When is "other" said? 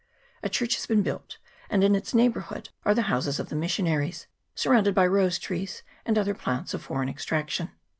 6.17-6.33